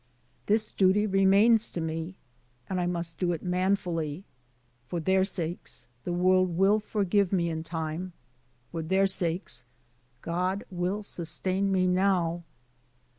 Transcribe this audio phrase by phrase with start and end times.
[0.47, 2.15] This duty remains to me,
[2.67, 4.23] and I must do it manfully.
[4.87, 8.13] For their sakes, the world will forgive me in time;
[8.71, 9.63] for their sakes,
[10.23, 12.41] God will sustain me now."